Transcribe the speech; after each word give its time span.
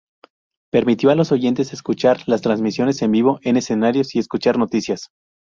Permitió 0.71 1.11
a 1.11 1.15
los 1.15 1.31
oyentes 1.31 1.73
escuchar 1.73 2.23
las 2.27 2.41
transmisiones 2.41 3.03
en 3.03 3.11
vivo 3.11 3.37
en 3.43 3.57
escenarios 3.57 4.15
y 4.15 4.17
escuchar 4.17 4.57
noticias. 4.57 5.09